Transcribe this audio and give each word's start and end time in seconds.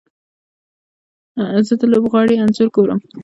زه 1.67 1.73
د 1.79 1.81
لوبغاړي 1.91 2.35
انځور 2.43 2.69
ګورم. 2.75 2.99